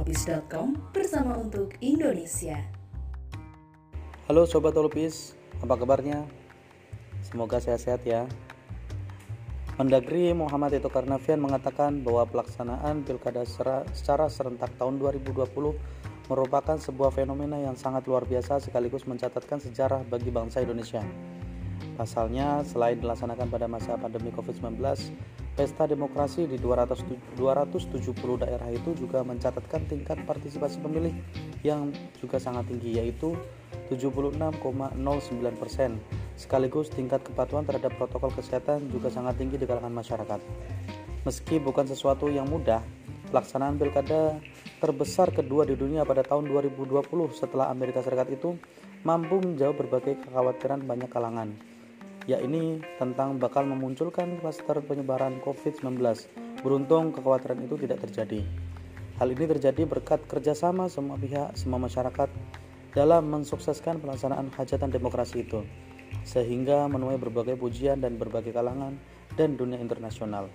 holopis.com 0.00 0.80
bersama 0.96 1.36
untuk 1.36 1.76
Indonesia. 1.84 2.56
Halo 4.32 4.48
Sobat 4.48 4.72
Holopis, 4.72 5.36
apa 5.60 5.76
kabarnya? 5.76 6.24
Semoga 7.20 7.60
sehat-sehat 7.60 8.00
ya. 8.08 8.24
Mendagri 9.76 10.32
Muhammad 10.32 10.72
Tito 10.72 10.88
Karnavian 10.88 11.44
mengatakan 11.44 12.00
bahwa 12.00 12.24
pelaksanaan 12.24 13.04
pilkada 13.04 13.44
secara 13.44 14.32
serentak 14.32 14.72
tahun 14.80 14.96
2020 14.96 15.36
merupakan 16.32 16.80
sebuah 16.80 17.12
fenomena 17.12 17.60
yang 17.60 17.76
sangat 17.76 18.08
luar 18.08 18.24
biasa 18.24 18.56
sekaligus 18.56 19.04
mencatatkan 19.04 19.60
sejarah 19.60 20.00
bagi 20.08 20.32
bangsa 20.32 20.64
Indonesia. 20.64 21.04
Pasalnya, 22.00 22.64
selain 22.64 22.96
dilaksanakan 23.04 23.52
pada 23.52 23.68
masa 23.68 24.00
pandemi 24.00 24.32
COVID-19, 24.32 24.80
pesta 25.60 25.84
demokrasi 25.84 26.48
di 26.48 26.56
200, 26.56 27.36
270 27.36 28.16
daerah 28.40 28.72
itu 28.72 28.96
juga 28.96 29.20
mencatatkan 29.20 29.84
tingkat 29.92 30.16
partisipasi 30.24 30.80
pemilih 30.80 31.12
yang 31.60 31.92
juga 32.16 32.40
sangat 32.40 32.64
tinggi 32.72 32.96
yaitu 32.96 33.36
76,09 33.92 34.56
persen. 35.60 36.00
Sekaligus 36.32 36.88
tingkat 36.88 37.20
kepatuhan 37.20 37.68
terhadap 37.68 37.92
protokol 38.00 38.32
kesehatan 38.32 38.88
juga 38.88 39.12
sangat 39.12 39.36
tinggi 39.36 39.60
di 39.60 39.68
kalangan 39.68 39.92
masyarakat. 40.00 40.40
Meski 41.28 41.60
bukan 41.60 41.84
sesuatu 41.84 42.32
yang 42.32 42.48
mudah, 42.48 42.80
pelaksanaan 43.28 43.76
pilkada 43.76 44.40
terbesar 44.80 45.28
kedua 45.28 45.68
di 45.68 45.76
dunia 45.76 46.08
pada 46.08 46.24
tahun 46.24 46.48
2020 46.48 47.04
setelah 47.36 47.68
Amerika 47.68 48.00
Serikat 48.00 48.32
itu 48.32 48.56
mampu 49.04 49.36
menjawab 49.36 49.76
berbagai 49.76 50.24
kekhawatiran 50.24 50.88
banyak 50.88 51.12
kalangan 51.12 51.52
yakni 52.28 52.84
tentang 53.00 53.40
bakal 53.40 53.64
memunculkan 53.64 54.36
klaster 54.40 54.80
penyebaran 54.84 55.40
COVID-19. 55.40 56.00
Beruntung 56.60 57.16
kekhawatiran 57.16 57.64
itu 57.64 57.80
tidak 57.80 58.04
terjadi. 58.04 58.44
Hal 59.20 59.28
ini 59.32 59.44
terjadi 59.44 59.84
berkat 59.84 60.24
kerjasama 60.28 60.88
semua 60.88 61.20
pihak, 61.20 61.52
semua 61.56 61.80
masyarakat 61.80 62.28
dalam 62.96 63.22
mensukseskan 63.28 64.00
pelaksanaan 64.00 64.48
hajatan 64.52 64.90
demokrasi 64.90 65.44
itu, 65.44 65.62
sehingga 66.24 66.88
menuai 66.88 67.20
berbagai 67.20 67.54
pujian 67.60 68.00
dan 68.00 68.16
berbagai 68.16 68.50
kalangan 68.50 68.96
dan 69.36 69.54
dunia 69.54 69.78
internasional. 69.78 70.48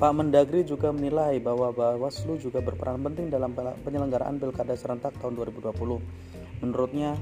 Pak 0.00 0.16
Mendagri 0.16 0.64
juga 0.64 0.88
menilai 0.96 1.36
bahwa 1.44 1.76
Bawaslu 1.76 2.40
juga 2.40 2.64
berperan 2.64 3.04
penting 3.04 3.28
dalam 3.28 3.52
penyelenggaraan 3.84 4.40
Pilkada 4.40 4.72
serentak 4.72 5.12
tahun 5.20 5.36
2020. 5.36 6.00
Menurutnya, 6.64 7.20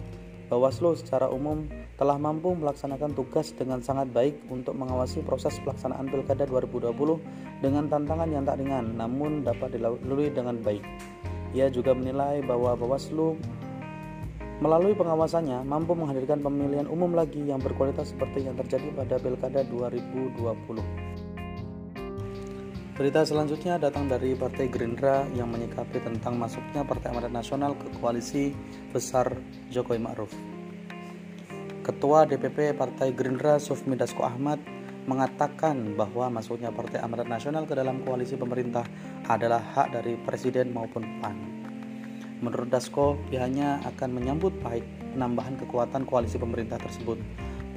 Bawaslu 0.48 0.96
secara 0.96 1.28
umum 1.28 1.68
telah 2.00 2.16
mampu 2.16 2.56
melaksanakan 2.56 3.12
tugas 3.12 3.52
dengan 3.52 3.84
sangat 3.84 4.08
baik 4.08 4.48
untuk 4.48 4.72
mengawasi 4.72 5.20
proses 5.20 5.60
pelaksanaan 5.60 6.08
Pilkada 6.08 6.48
2020 6.48 7.60
dengan 7.60 7.84
tantangan 7.84 8.32
yang 8.32 8.48
tak 8.48 8.56
ringan 8.56 8.96
namun 8.96 9.44
dapat 9.44 9.76
dilalui 9.76 10.32
dengan 10.32 10.56
baik. 10.64 10.80
Ia 11.52 11.68
juga 11.68 11.92
menilai 11.92 12.40
bahwa 12.48 12.72
Bawaslu 12.80 13.36
melalui 14.64 14.96
pengawasannya 14.96 15.68
mampu 15.68 15.92
menghadirkan 15.92 16.40
pemilihan 16.40 16.88
umum 16.88 17.12
lagi 17.12 17.44
yang 17.44 17.60
berkualitas 17.60 18.16
seperti 18.16 18.48
yang 18.48 18.56
terjadi 18.56 18.88
pada 18.96 19.20
Pilkada 19.20 19.60
2020. 19.68 21.07
Berita 22.98 23.22
selanjutnya 23.22 23.78
datang 23.78 24.10
dari 24.10 24.34
Partai 24.34 24.66
Gerindra 24.66 25.22
yang 25.30 25.46
menyikapi 25.54 26.02
tentang 26.02 26.34
masuknya 26.34 26.82
Partai 26.82 27.14
Amanat 27.14 27.30
Nasional 27.30 27.78
ke 27.78 27.86
koalisi 28.02 28.50
besar 28.90 29.38
Jokowi 29.70 30.02
Ma'ruf. 30.02 30.34
Ketua 31.86 32.26
DPP 32.26 32.74
Partai 32.74 33.14
Gerindra 33.14 33.62
Sufmi 33.62 33.94
Dasko 33.94 34.26
Ahmad 34.26 34.58
mengatakan 35.06 35.94
bahwa 35.94 36.26
masuknya 36.42 36.74
Partai 36.74 36.98
Amanat 36.98 37.30
Nasional 37.30 37.70
ke 37.70 37.78
dalam 37.78 38.02
koalisi 38.02 38.34
pemerintah 38.34 38.82
adalah 39.30 39.62
hak 39.62 39.94
dari 39.94 40.18
Presiden 40.18 40.74
maupun 40.74 41.22
PAN. 41.22 41.38
Menurut 42.42 42.66
Dasko, 42.66 43.14
pihaknya 43.30 43.78
akan 43.94 44.10
menyambut 44.10 44.58
baik 44.58 45.14
penambahan 45.14 45.54
kekuatan 45.54 46.02
koalisi 46.02 46.34
pemerintah 46.34 46.82
tersebut. 46.82 47.22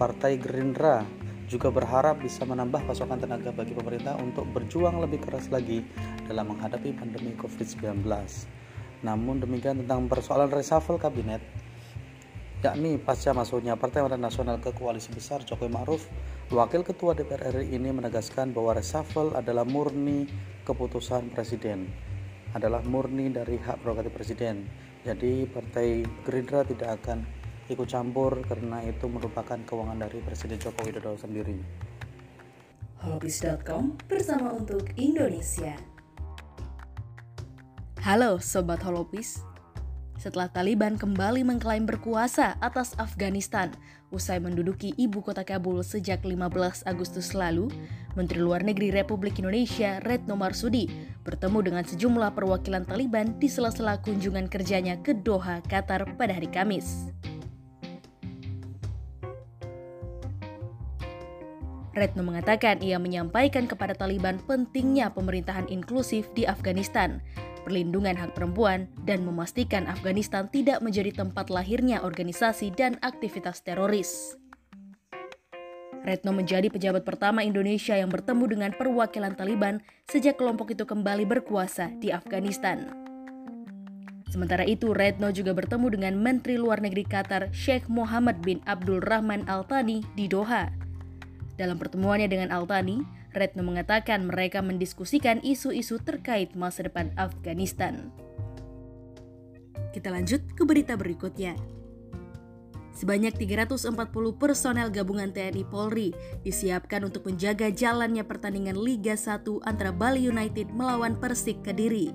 Partai 0.02 0.42
Gerindra 0.42 1.06
juga 1.52 1.68
berharap 1.68 2.24
bisa 2.24 2.48
menambah 2.48 2.88
pasokan 2.88 3.20
tenaga 3.20 3.52
bagi 3.52 3.76
pemerintah 3.76 4.16
untuk 4.24 4.48
berjuang 4.56 5.04
lebih 5.04 5.20
keras 5.20 5.52
lagi 5.52 5.84
dalam 6.24 6.56
menghadapi 6.56 6.96
pandemi 6.96 7.36
COVID-19. 7.36 8.08
Namun 9.04 9.44
demikian 9.44 9.84
tentang 9.84 10.08
persoalan 10.08 10.48
reshuffle 10.48 10.96
kabinet, 10.96 11.44
yakni 12.64 12.96
pasca 12.96 13.36
masuknya 13.36 13.76
Partai 13.76 14.00
Amanat 14.00 14.32
Nasional 14.32 14.64
ke 14.64 14.72
koalisi 14.72 15.12
besar 15.12 15.44
Jokowi 15.44 15.76
Ma'ruf, 15.76 16.08
Wakil 16.56 16.88
Ketua 16.88 17.12
DPR 17.12 17.52
RI 17.52 17.76
ini 17.76 17.92
menegaskan 17.92 18.56
bahwa 18.56 18.80
reshuffle 18.80 19.36
adalah 19.36 19.68
murni 19.68 20.32
keputusan 20.64 21.36
Presiden, 21.36 21.92
adalah 22.56 22.80
murni 22.88 23.28
dari 23.28 23.60
hak 23.60 23.84
prerogatif 23.84 24.16
Presiden. 24.16 24.64
Jadi 25.02 25.50
Partai 25.50 26.06
Gerindra 26.24 26.62
tidak 26.64 27.02
akan 27.02 27.41
ikut 27.72 27.88
campur 27.88 28.44
karena 28.44 28.84
itu 28.84 29.08
merupakan 29.08 29.56
keuangan 29.56 29.96
dari 29.96 30.20
Presiden 30.20 30.60
Joko 30.60 30.84
Widodo 30.84 31.16
sendiri. 31.16 31.56
Holopis.com 33.02 33.98
bersama 34.06 34.54
untuk 34.54 34.86
Indonesia. 35.00 35.74
Halo 38.04 38.42
Sobat 38.42 38.82
Holopis, 38.84 39.42
setelah 40.22 40.50
Taliban 40.54 41.02
kembali 41.02 41.42
mengklaim 41.42 41.90
berkuasa 41.90 42.58
atas 42.62 42.94
Afghanistan 43.02 43.74
usai 44.12 44.38
menduduki 44.38 44.94
ibu 45.00 45.24
kota 45.24 45.42
Kabul 45.42 45.82
sejak 45.82 46.22
15 46.22 46.86
Agustus 46.86 47.32
lalu, 47.32 47.72
Menteri 48.14 48.44
Luar 48.44 48.62
Negeri 48.62 48.92
Republik 48.92 49.40
Indonesia 49.40 50.04
Retno 50.04 50.36
Marsudi 50.36 50.86
bertemu 51.24 51.72
dengan 51.72 51.84
sejumlah 51.88 52.36
perwakilan 52.36 52.84
Taliban 52.86 53.40
di 53.40 53.48
sela-sela 53.48 54.04
kunjungan 54.04 54.52
kerjanya 54.52 55.00
ke 55.00 55.16
Doha, 55.16 55.64
Qatar 55.66 56.20
pada 56.20 56.36
hari 56.36 56.52
Kamis. 56.52 57.08
Retno 61.92 62.24
mengatakan 62.24 62.80
ia 62.80 62.96
menyampaikan 62.98 63.68
kepada 63.68 63.92
Taliban 63.92 64.40
pentingnya 64.48 65.12
pemerintahan 65.12 65.68
inklusif 65.68 66.32
di 66.32 66.48
Afghanistan 66.48 67.20
perlindungan 67.64 68.18
hak 68.18 68.34
perempuan, 68.34 68.90
dan 69.06 69.24
memastikan 69.24 69.86
Afghanistan 69.86 70.50
tidak 70.50 70.82
menjadi 70.82 71.14
tempat 71.14 71.54
lahirnya 71.54 72.02
organisasi 72.02 72.74
dan 72.74 72.98
aktivitas 73.06 73.62
teroris. 73.62 74.36
Retno 76.02 76.34
menjadi 76.34 76.66
pejabat 76.74 77.06
pertama 77.06 77.46
Indonesia 77.46 77.94
yang 77.94 78.10
bertemu 78.10 78.50
dengan 78.50 78.72
perwakilan 78.74 79.38
Taliban 79.38 79.86
sejak 80.10 80.34
kelompok 80.34 80.74
itu 80.74 80.82
kembali 80.82 81.30
berkuasa 81.30 81.94
di 82.02 82.10
Afghanistan. 82.10 82.90
Sementara 84.34 84.66
itu, 84.66 84.98
Retno 84.98 85.30
juga 85.30 85.54
bertemu 85.54 85.94
dengan 85.94 86.14
Menteri 86.18 86.58
Luar 86.58 86.82
Negeri 86.82 87.06
Qatar 87.06 87.54
Sheikh 87.54 87.86
Mohammed 87.86 88.42
bin 88.42 88.64
Abdul 88.66 89.04
Rahman 89.04 89.46
Al 89.46 89.62
Thani 89.68 90.02
di 90.18 90.26
Doha. 90.26 90.74
Dalam 91.62 91.78
pertemuannya 91.78 92.26
dengan 92.26 92.50
Al 92.50 92.66
Thani, 92.66 93.06
Retno 93.38 93.62
mengatakan 93.62 94.26
mereka 94.26 94.66
mendiskusikan 94.66 95.46
isu-isu 95.46 96.02
terkait 96.02 96.58
masa 96.58 96.90
depan 96.90 97.14
Afghanistan. 97.14 98.10
Kita 99.94 100.10
lanjut 100.10 100.42
ke 100.58 100.66
berita 100.66 100.98
berikutnya. 100.98 101.54
Sebanyak 102.98 103.38
340 103.38 103.94
personel 104.42 104.90
gabungan 104.90 105.30
TNI 105.30 105.62
Polri 105.70 106.18
disiapkan 106.42 107.06
untuk 107.06 107.30
menjaga 107.30 107.70
jalannya 107.70 108.26
pertandingan 108.26 108.82
Liga 108.82 109.14
1 109.14 109.46
antara 109.62 109.94
Bali 109.94 110.26
United 110.26 110.74
melawan 110.74 111.14
Persik 111.14 111.62
Kediri. 111.62 112.10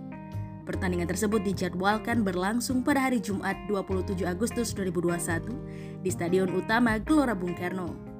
Pertandingan 0.66 1.06
tersebut 1.06 1.46
dijadwalkan 1.46 2.26
berlangsung 2.26 2.82
pada 2.82 3.06
hari 3.06 3.22
Jumat 3.22 3.54
27 3.70 4.26
Agustus 4.26 4.74
2021 4.74 6.02
di 6.02 6.10
Stadion 6.10 6.50
Utama 6.50 6.98
Gelora 6.98 7.38
Bung 7.38 7.54
Karno. 7.54 8.15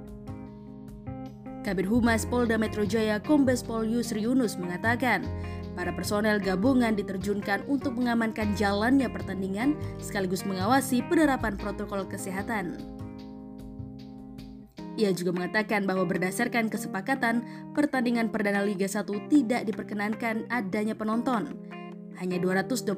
Kabir 1.67 1.91
Humas 1.91 2.23
Polda 2.23 2.55
Metro 2.55 2.87
Jaya 2.87 3.19
Kombes 3.19 3.59
Pol 3.59 3.91
Yusri 3.91 4.23
Yunus 4.23 4.55
mengatakan, 4.55 5.27
para 5.75 5.91
personel 5.91 6.39
gabungan 6.39 6.95
diterjunkan 6.95 7.67
untuk 7.67 7.99
mengamankan 7.99 8.55
jalannya 8.55 9.11
pertandingan 9.11 9.75
sekaligus 9.99 10.47
mengawasi 10.47 11.03
penerapan 11.11 11.59
protokol 11.59 12.07
kesehatan. 12.07 12.79
Ia 14.95 15.11
juga 15.11 15.35
mengatakan 15.35 15.91
bahwa 15.91 16.07
berdasarkan 16.07 16.71
kesepakatan, 16.71 17.43
pertandingan 17.75 18.31
perdana 18.31 18.63
Liga 18.63 18.87
1 18.87 19.03
tidak 19.27 19.67
diperkenankan 19.67 20.47
adanya 20.47 20.95
penonton. 20.95 21.51
Hanya 22.23 22.39
229 22.39 22.95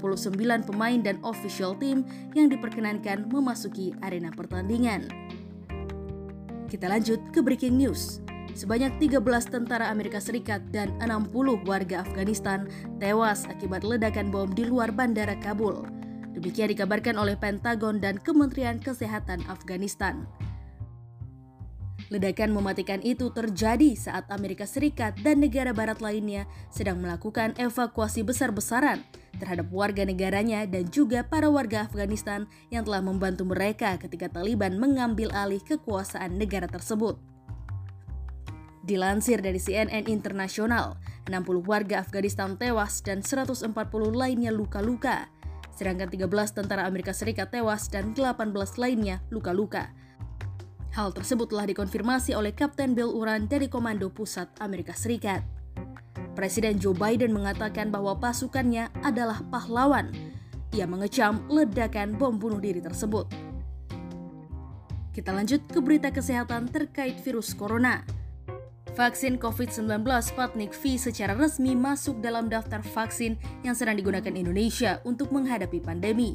pemain 0.69 1.01
dan 1.01 1.17
official 1.25 1.73
team 1.81 2.05
yang 2.37 2.53
diperkenankan 2.53 3.33
memasuki 3.33 3.97
arena 4.05 4.29
pertandingan. 4.29 5.09
Kita 6.69 6.85
lanjut 6.93 7.33
ke 7.33 7.41
breaking 7.41 7.81
news 7.81 8.28
sebanyak 8.55 8.97
13 9.01 9.21
tentara 9.49 9.91
Amerika 9.93 10.23
Serikat 10.23 10.65
dan 10.73 10.95
60 11.03 11.67
warga 11.69 12.05
Afghanistan 12.05 12.69
tewas 13.03 13.45
akibat 13.51 13.85
ledakan 13.85 14.33
bom 14.33 14.49
di 14.49 14.65
luar 14.69 14.95
bandara 14.95 15.37
Kabul. 15.41 15.85
Demikian 16.39 16.71
dikabarkan 16.71 17.19
oleh 17.19 17.35
Pentagon 17.35 17.99
dan 17.99 18.23
Kementerian 18.23 18.79
Kesehatan 18.79 19.43
Afghanistan. 19.51 20.23
Ledakan 22.09 22.57
mematikan 22.57 23.05
itu 23.05 23.29
terjadi 23.29 23.93
saat 23.93 24.25
Amerika 24.33 24.65
Serikat 24.65 25.21
dan 25.21 25.45
negara 25.45 25.77
barat 25.77 26.01
lainnya 26.01 26.49
sedang 26.73 27.05
melakukan 27.05 27.53
evakuasi 27.61 28.25
besar-besaran 28.25 29.05
terhadap 29.37 29.69
warga 29.69 30.09
negaranya 30.09 30.65
dan 30.65 30.89
juga 30.89 31.21
para 31.21 31.53
warga 31.53 31.85
Afghanistan 31.85 32.49
yang 32.73 32.89
telah 32.89 33.05
membantu 33.05 33.45
mereka 33.45 34.01
ketika 34.01 34.33
Taliban 34.33 34.81
mengambil 34.81 35.29
alih 35.37 35.61
kekuasaan 35.61 36.41
negara 36.41 36.65
tersebut. 36.65 37.28
Dilansir 38.89 39.45
dari 39.45 39.61
CNN 39.61 40.09
Internasional, 40.09 40.97
60 41.29 41.61
warga 41.69 42.01
Afghanistan 42.01 42.57
tewas 42.57 43.05
dan 43.05 43.21
140 43.21 43.69
lainnya 44.17 44.49
luka-luka, 44.49 45.29
sedangkan 45.77 46.09
13 46.09 46.57
tentara 46.57 46.89
Amerika 46.89 47.13
Serikat 47.13 47.53
tewas 47.53 47.93
dan 47.93 48.17
18 48.17 48.49
lainnya 48.81 49.21
luka-luka. 49.29 49.93
Hal 50.97 51.13
tersebut 51.13 51.53
telah 51.53 51.69
dikonfirmasi 51.69 52.33
oleh 52.33 52.57
Kapten 52.57 52.97
Bill 52.97 53.13
Uran 53.13 53.45
dari 53.45 53.69
Komando 53.69 54.09
Pusat 54.09 54.57
Amerika 54.65 54.97
Serikat. 54.97 55.45
Presiden 56.33 56.81
Joe 56.81 56.97
Biden 56.97 57.37
mengatakan 57.37 57.93
bahwa 57.93 58.17
pasukannya 58.17 58.89
adalah 59.05 59.45
pahlawan. 59.53 60.09
Ia 60.73 60.89
mengecam 60.89 61.45
ledakan 61.53 62.17
bom 62.17 62.41
bunuh 62.41 62.57
diri 62.57 62.81
tersebut. 62.81 63.29
Kita 65.13 65.37
lanjut 65.37 65.61
ke 65.69 65.77
berita 65.85 66.09
kesehatan 66.09 66.73
terkait 66.73 67.21
virus 67.21 67.53
corona. 67.53 68.01
Vaksin 68.99 69.39
COVID-19 69.39 70.03
Sputnik 70.19 70.75
V 70.75 70.99
secara 70.99 71.31
resmi 71.39 71.79
masuk 71.79 72.19
dalam 72.19 72.51
daftar 72.51 72.83
vaksin 72.83 73.39
yang 73.63 73.79
sedang 73.79 73.95
digunakan 73.95 74.35
Indonesia 74.35 74.99
untuk 75.07 75.31
menghadapi 75.31 75.79
pandemi. 75.79 76.35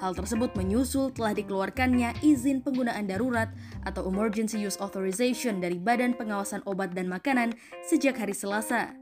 Hal 0.00 0.16
tersebut 0.16 0.56
menyusul 0.56 1.12
telah 1.12 1.36
dikeluarkannya 1.36 2.24
izin 2.24 2.64
penggunaan 2.64 3.04
darurat 3.04 3.52
atau 3.84 4.08
Emergency 4.08 4.64
Use 4.64 4.80
Authorization 4.80 5.60
dari 5.60 5.76
Badan 5.76 6.16
Pengawasan 6.16 6.64
Obat 6.64 6.96
dan 6.96 7.12
Makanan 7.12 7.52
sejak 7.84 8.16
hari 8.16 8.32
Selasa. 8.32 8.96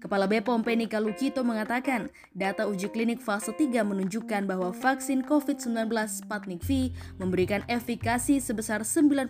Kepala 0.00 0.24
BPOM 0.24 0.64
Penny 0.64 0.88
Kalukito 0.88 1.44
mengatakan, 1.44 2.08
data 2.32 2.64
uji 2.64 2.88
klinik 2.88 3.20
fase 3.20 3.52
3 3.52 3.84
menunjukkan 3.84 4.48
bahwa 4.48 4.72
vaksin 4.72 5.28
COVID-19 5.28 5.92
Sputnik 6.08 6.64
V 6.64 6.88
memberikan 7.20 7.60
efikasi 7.68 8.40
sebesar 8.40 8.88
91,6 8.88 9.28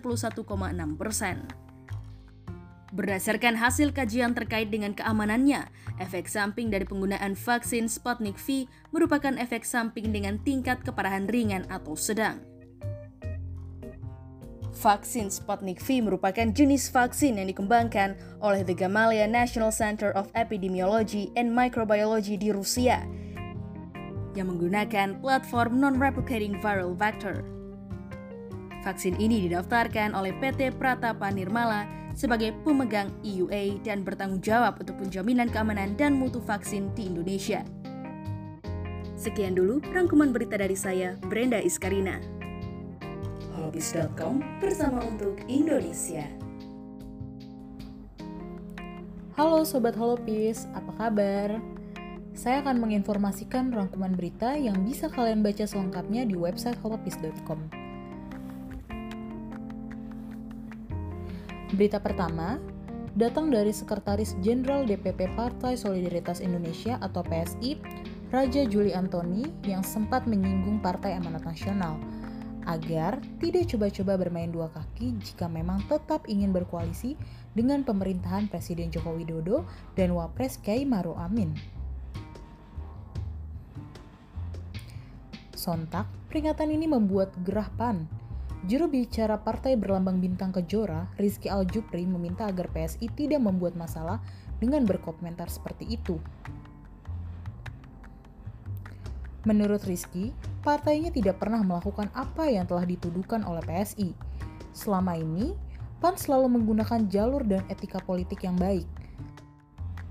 persen. 0.95 1.43
Berdasarkan 2.89 3.53
hasil 3.53 3.93
kajian 3.93 4.33
terkait 4.33 4.73
dengan 4.73 4.97
keamanannya, 4.97 5.69
efek 6.01 6.25
samping 6.25 6.73
dari 6.73 6.89
penggunaan 6.89 7.37
vaksin 7.37 7.85
Sputnik 7.85 8.41
V 8.41 8.65
merupakan 8.89 9.37
efek 9.37 9.61
samping 9.61 10.09
dengan 10.09 10.41
tingkat 10.41 10.81
keparahan 10.81 11.29
ringan 11.29 11.69
atau 11.69 11.93
sedang. 11.93 12.41
Vaksin 14.79 15.29
Sputnik 15.29 15.77
V 15.85 16.01
merupakan 16.01 16.49
jenis 16.49 16.89
vaksin 16.89 17.37
yang 17.37 17.51
dikembangkan 17.51 18.17
oleh 18.41 18.65
The 18.65 18.73
Gamaleya 18.73 19.29
National 19.29 19.69
Center 19.69 20.09
of 20.17 20.31
Epidemiology 20.33 21.29
and 21.37 21.53
Microbiology 21.53 22.41
di 22.41 22.49
Rusia 22.49 23.05
yang 24.33 24.49
menggunakan 24.49 25.19
platform 25.21 25.83
non-replicating 25.83 26.57
viral 26.63 26.95
vector. 26.97 27.45
Vaksin 28.81 29.19
ini 29.19 29.45
didaftarkan 29.45 30.15
oleh 30.15 30.31
PT 30.39 30.79
Pratapa 30.79 31.27
Nirmala 31.27 31.99
sebagai 32.19 32.51
pemegang 32.67 33.07
EUA 33.23 33.79
dan 33.87 34.03
bertanggung 34.03 34.43
jawab 34.43 34.75
untuk 34.83 34.99
penjaminan 34.99 35.47
keamanan 35.47 35.95
dan 35.95 36.19
mutu 36.19 36.43
vaksin 36.43 36.91
di 36.91 37.07
Indonesia. 37.07 37.63
Sekian 39.15 39.55
dulu 39.55 39.79
rangkuman 39.95 40.35
berita 40.35 40.59
dari 40.59 40.75
saya, 40.75 41.15
Brenda 41.31 41.63
Iskarina 41.63 42.39
holopis.com 43.69 44.41
bersama 44.57 45.05
untuk 45.05 45.37
Indonesia. 45.45 46.25
Halo 49.37 49.61
Sobat 49.61 49.93
Holopis, 49.93 50.65
apa 50.73 50.89
kabar? 50.97 51.61
Saya 52.33 52.65
akan 52.65 52.81
menginformasikan 52.81 53.69
rangkuman 53.69 54.17
berita 54.17 54.57
yang 54.57 54.81
bisa 54.81 55.05
kalian 55.05 55.45
baca 55.45 55.69
selengkapnya 55.69 56.25
di 56.25 56.33
website 56.33 56.81
holopis.com. 56.81 57.78
Berita 61.73 62.01
pertama, 62.01 62.57
datang 63.13 63.53
dari 63.53 63.69
Sekretaris 63.69 64.33
Jenderal 64.41 64.89
DPP 64.89 65.33
Partai 65.37 65.77
Solidaritas 65.77 66.41
Indonesia 66.41 66.97
atau 67.01 67.21
PSI, 67.21 67.77
Raja 68.29 68.65
Juli 68.65 68.93
Antoni 68.93 69.45
yang 69.65 69.85
sempat 69.85 70.25
menyinggung 70.29 70.81
Partai 70.81 71.17
Amanat 71.17 71.45
Nasional– 71.45 71.97
agar 72.69 73.17
tidak 73.41 73.65
coba-coba 73.73 74.13
bermain 74.21 74.53
dua 74.53 74.69
kaki 74.69 75.17
jika 75.25 75.49
memang 75.49 75.81
tetap 75.89 76.29
ingin 76.29 76.53
berkoalisi 76.53 77.17
dengan 77.57 77.81
pemerintahan 77.81 78.45
Presiden 78.45 78.93
Joko 78.93 79.17
Widodo 79.17 79.65
dan 79.97 80.13
Wapres 80.13 80.61
Kiai 80.61 80.85
Maru 80.85 81.17
Amin. 81.17 81.57
Sontak, 85.57 86.07
peringatan 86.29 86.71
ini 86.71 86.85
membuat 86.87 87.33
gerah 87.43 87.67
PAN. 87.73 88.07
Juru 88.67 88.91
bicara 88.91 89.39
Partai 89.39 89.79
Berlambang 89.79 90.19
Bintang 90.19 90.51
Kejora, 90.51 91.07
Rizky 91.15 91.47
Aljupri 91.47 92.03
meminta 92.03 92.43
agar 92.43 92.67
PSI 92.67 93.07
tidak 93.15 93.39
membuat 93.39 93.79
masalah 93.79 94.19
dengan 94.59 94.83
berkomentar 94.83 95.47
seperti 95.47 95.95
itu. 95.95 96.19
Menurut 99.47 99.79
Rizky, 99.87 100.35
partainya 100.59 101.07
tidak 101.07 101.39
pernah 101.39 101.63
melakukan 101.63 102.11
apa 102.11 102.51
yang 102.51 102.67
telah 102.67 102.83
dituduhkan 102.83 103.47
oleh 103.47 103.63
PSI. 103.63 104.11
Selama 104.75 105.15
ini, 105.15 105.55
PAN 106.03 106.19
selalu 106.19 106.59
menggunakan 106.59 107.07
jalur 107.07 107.47
dan 107.47 107.63
etika 107.71 108.03
politik 108.03 108.43
yang 108.43 108.59
baik. 108.59 108.87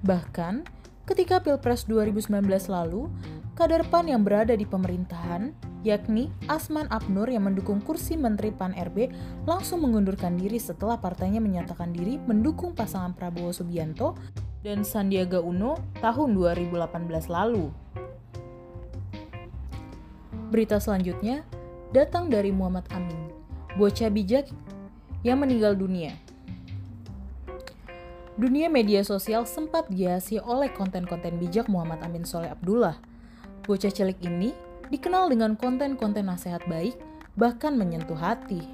Bahkan, 0.09 0.65
ketika 1.05 1.45
Pilpres 1.45 1.85
2019 1.85 2.33
lalu, 2.73 3.13
kader 3.53 3.85
PAN 3.93 4.09
yang 4.09 4.25
berada 4.25 4.57
di 4.57 4.65
pemerintahan, 4.65 5.53
yakni 5.87 6.31
Asman 6.51 6.91
Abnur 6.91 7.31
yang 7.31 7.47
mendukung 7.47 7.79
kursi 7.79 8.19
Menteri 8.19 8.51
PAN 8.51 8.75
RB, 8.75 9.13
langsung 9.47 9.87
mengundurkan 9.87 10.35
diri 10.35 10.59
setelah 10.59 10.99
partainya 10.99 11.39
menyatakan 11.39 11.95
diri 11.95 12.19
mendukung 12.19 12.75
pasangan 12.75 13.15
Prabowo 13.15 13.55
Subianto 13.55 14.19
dan 14.67 14.83
Sandiaga 14.83 15.39
Uno 15.39 15.79
tahun 16.03 16.35
2018 16.35 17.31
lalu. 17.31 17.71
Berita 20.49 20.81
selanjutnya 20.81 21.45
datang 21.93 22.33
dari 22.33 22.51
Muhammad 22.51 22.89
Amin, 22.91 23.31
bocah 23.77 24.11
bijak 24.11 24.49
yang 25.23 25.39
meninggal 25.45 25.77
dunia. 25.77 26.17
Dunia 28.39 28.71
media 28.71 29.03
sosial 29.03 29.51
sempat 29.51 29.91
dihiasi 29.91 30.39
oleh 30.39 30.71
konten-konten 30.71 31.43
bijak 31.43 31.67
Muhammad 31.67 32.07
Amin 32.07 32.23
Soleh 32.23 32.55
Abdullah. 32.55 32.95
Bocah 33.67 33.91
cilik 33.91 34.15
ini 34.23 34.55
dikenal 34.89 35.29
dengan 35.33 35.55
konten-konten 35.55 36.29
nasihat 36.29 36.65
baik, 36.69 36.97
bahkan 37.37 37.77
menyentuh 37.77 38.17
hati. 38.17 38.65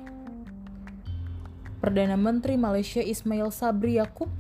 Perdana 1.85 2.16
Menteri 2.16 2.56
Malaysia 2.56 3.04
Ismail 3.04 3.52
Sabri 3.52 4.00
Yaakob 4.00 4.33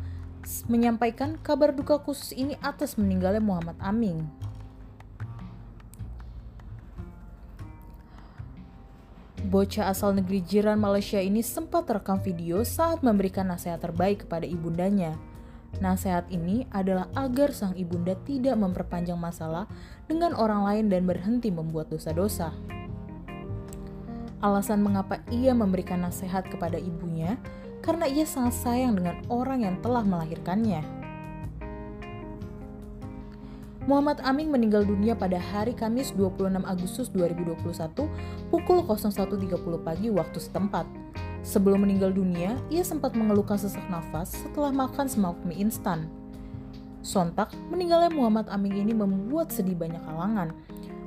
menyampaikan 0.64 1.36
kabar 1.40 1.76
duka 1.76 2.00
khusus 2.00 2.32
ini 2.32 2.56
atas 2.64 2.96
meninggalnya 2.96 3.44
Muhammad 3.44 3.76
Amin. 3.84 4.24
Bocah 9.44 9.92
asal 9.92 10.16
negeri 10.16 10.40
jiran 10.40 10.80
Malaysia 10.80 11.20
ini 11.20 11.44
sempat 11.44 11.84
terekam 11.84 12.16
video 12.24 12.64
saat 12.64 13.04
memberikan 13.04 13.44
nasihat 13.44 13.76
terbaik 13.76 14.24
kepada 14.24 14.48
ibundanya. 14.48 15.14
Nasihat 15.84 16.26
ini 16.32 16.64
adalah 16.72 17.12
agar 17.12 17.52
sang 17.52 17.76
ibunda 17.76 18.16
tidak 18.24 18.56
memperpanjang 18.56 19.20
masalah 19.20 19.68
dengan 20.06 20.36
orang 20.36 20.64
lain 20.66 20.84
dan 20.92 21.02
berhenti 21.08 21.48
membuat 21.48 21.88
dosa-dosa. 21.88 22.52
Alasan 24.44 24.84
mengapa 24.84 25.24
ia 25.32 25.56
memberikan 25.56 26.04
nasihat 26.04 26.44
kepada 26.44 26.76
ibunya 26.76 27.40
karena 27.80 28.04
ia 28.04 28.28
sangat 28.28 28.56
sayang 28.60 28.96
dengan 28.96 29.20
orang 29.32 29.64
yang 29.64 29.76
telah 29.80 30.04
melahirkannya. 30.04 30.84
Muhammad 33.84 34.24
Amin 34.24 34.48
meninggal 34.48 34.88
dunia 34.88 35.12
pada 35.12 35.36
hari 35.36 35.76
Kamis 35.76 36.16
26 36.16 36.56
Agustus 36.64 37.12
2021 37.12 38.48
pukul 38.48 38.80
01.30 38.88 39.60
pagi 39.84 40.08
waktu 40.08 40.38
setempat. 40.40 40.88
Sebelum 41.44 41.84
meninggal 41.84 42.16
dunia, 42.16 42.56
ia 42.72 42.80
sempat 42.80 43.12
mengeluhkan 43.12 43.60
sesak 43.60 43.84
nafas 43.92 44.32
setelah 44.32 44.72
makan 44.72 45.04
semangkuk 45.04 45.44
mie 45.44 45.60
instan. 45.68 46.08
Sontak, 47.04 47.52
meninggalnya 47.68 48.08
Muhammad 48.08 48.48
Amin 48.48 48.80
ini 48.80 48.96
membuat 48.96 49.52
sedih 49.52 49.76
banyak 49.76 50.00
kalangan. 50.08 50.56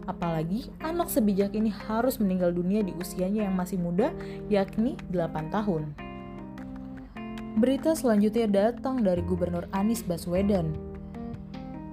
Apalagi 0.06 0.72
anak 0.80 1.12
sebijak 1.12 1.52
ini 1.58 1.68
harus 1.68 2.22
meninggal 2.22 2.54
dunia 2.54 2.86
di 2.86 2.96
usianya 2.96 3.50
yang 3.50 3.58
masih 3.58 3.76
muda, 3.82 4.14
yakni 4.48 4.96
8 5.12 5.52
tahun. 5.52 5.92
Berita 7.58 7.98
selanjutnya 7.98 8.46
datang 8.48 9.02
dari 9.02 9.26
Gubernur 9.26 9.66
Anies 9.74 10.06
Baswedan. 10.06 10.78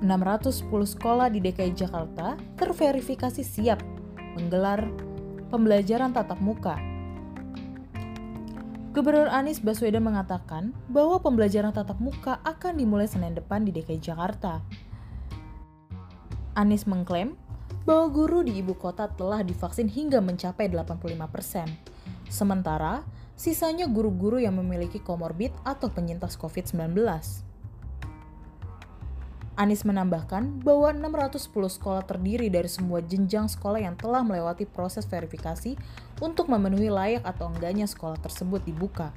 610 0.05 0.69
sekolah 0.69 1.33
di 1.33 1.41
DKI 1.41 1.73
Jakarta 1.73 2.37
terverifikasi 2.61 3.41
siap 3.41 3.81
menggelar 4.37 4.85
pembelajaran 5.49 6.13
tatap 6.13 6.37
muka. 6.45 6.94
Gubernur 8.95 9.27
Anies 9.27 9.59
Baswedan 9.59 10.07
mengatakan 10.07 10.71
bahwa 10.87 11.19
pembelajaran 11.19 11.75
tatap 11.75 11.99
muka 11.99 12.39
akan 12.47 12.79
dimulai 12.79 13.11
Senin 13.11 13.35
depan 13.35 13.67
di 13.67 13.75
DKI 13.75 13.99
Jakarta. 13.99 14.63
Anies 16.55 16.87
mengklaim 16.87 17.35
bahwa 17.83 18.07
guru 18.15 18.47
di 18.47 18.55
ibu 18.63 18.71
kota 18.79 19.11
telah 19.11 19.43
divaksin 19.43 19.91
hingga 19.91 20.23
mencapai 20.23 20.71
85%. 20.71 21.11
Sementara, 22.31 23.03
sisanya 23.35 23.91
guru-guru 23.91 24.39
yang 24.39 24.63
memiliki 24.63 25.03
komorbid 25.03 25.51
atau 25.67 25.91
penyintas 25.91 26.39
COVID-19. 26.39 26.95
Anies 29.55 29.87
menambahkan 29.87 30.67
bahwa 30.67 30.91
610 30.91 31.79
sekolah 31.79 32.03
terdiri 32.03 32.51
dari 32.51 32.67
semua 32.67 32.99
jenjang 32.99 33.47
sekolah 33.47 33.79
yang 33.79 33.95
telah 33.95 34.27
melewati 34.27 34.67
proses 34.67 35.07
verifikasi 35.07 35.79
untuk 36.19 36.51
memenuhi 36.51 36.91
layak 36.91 37.23
atau 37.23 37.55
enggaknya 37.55 37.87
sekolah 37.87 38.19
tersebut 38.19 38.67
dibuka. 38.67 39.15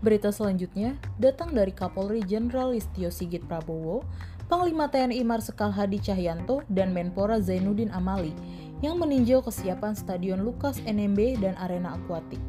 Berita 0.00 0.32
selanjutnya 0.32 0.96
datang 1.20 1.52
dari 1.52 1.72
Kapolri 1.72 2.24
Jenderal 2.24 2.72
Listio 2.72 3.12
Sigit 3.12 3.44
Prabowo, 3.44 4.04
Panglima 4.48 4.88
TNI 4.88 5.20
Marsikal 5.24 5.72
Hadi 5.72 6.00
Cahyanto, 6.00 6.64
dan 6.72 6.96
Menpora 6.96 7.40
Zainuddin 7.40 7.92
Amali 7.92 8.32
yang 8.80 8.96
meninjau 8.96 9.44
kesiapan 9.44 9.96
Stadion 9.96 10.44
Lukas 10.44 10.80
NMB 10.84 11.40
dan 11.40 11.56
arena 11.60 11.96
akuatik 11.96 12.40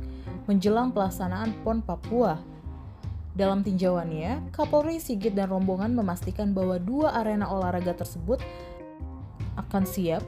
menjelang 0.46 0.94
pelaksanaan 0.94 1.52
PON 1.66 1.82
Papua 1.82 2.38
dalam 3.36 3.68
tinjauannya, 3.68 4.56
Kapolri 4.56 5.04
Sigit 5.04 5.36
dan 5.36 5.51
rombongan 5.51 5.92
memastikan 5.92 6.56
bahwa 6.56 6.80
dua 6.80 7.12
arena 7.20 7.51
olahraga 7.51 7.92
tersebut 7.92 8.39
akan 9.60 9.84
siap 9.84 10.24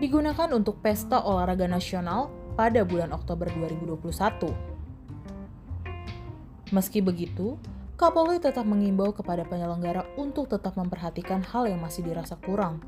digunakan 0.00 0.48
untuk 0.56 0.80
pesta 0.80 1.20
olahraga 1.20 1.68
nasional 1.68 2.32
pada 2.56 2.80
bulan 2.82 3.12
Oktober 3.12 3.52
2021. 3.52 4.56
Meski 6.72 7.04
begitu, 7.04 7.60
Kapolri 8.00 8.40
tetap 8.40 8.64
mengimbau 8.64 9.12
kepada 9.12 9.44
penyelenggara 9.44 10.08
untuk 10.16 10.48
tetap 10.48 10.80
memperhatikan 10.80 11.44
hal 11.44 11.68
yang 11.68 11.82
masih 11.82 12.06
dirasa 12.06 12.40
kurang, 12.40 12.80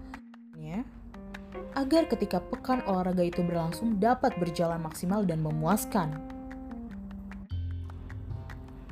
ya, 0.57 0.81
agar 1.77 2.09
ketika 2.09 2.41
pekan 2.41 2.81
olahraga 2.89 3.27
itu 3.27 3.45
berlangsung 3.45 4.01
dapat 4.01 4.33
berjalan 4.41 4.81
maksimal 4.81 5.27
dan 5.29 5.45
memuaskan. 5.45 6.40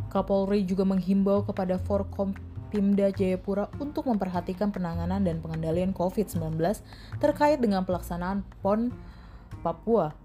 Kapolri 0.09 0.65
juga 0.65 0.89
menghimbau 0.89 1.45
kepada 1.45 1.77
Forkompimda 1.77 3.13
Jayapura 3.13 3.69
untuk 3.77 4.09
memperhatikan 4.09 4.73
penanganan 4.73 5.21
dan 5.25 5.45
pengendalian 5.45 5.93
COVID-19 5.93 6.57
terkait 7.21 7.61
dengan 7.61 7.85
pelaksanaan 7.85 8.45
PON 8.65 8.93
Papua. 9.61 10.17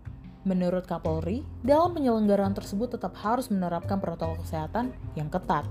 Menurut 0.43 0.83
Kapolri, 0.83 1.43
dalam 1.63 1.95
penyelenggaraan 1.95 2.51
tersebut 2.51 2.99
tetap 2.99 3.15
harus 3.23 3.47
menerapkan 3.47 3.99
protokol 3.99 4.39
kesehatan 4.43 4.91
yang 5.15 5.31
ketat. 5.31 5.63